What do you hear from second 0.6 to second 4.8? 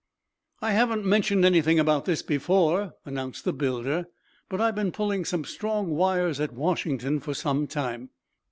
"I haven't mentioned anything about this before," announced the builder, "but I've